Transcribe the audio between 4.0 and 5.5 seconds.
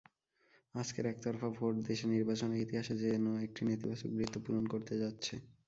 বৃত্ত পূরণ করতে যাচ্ছে।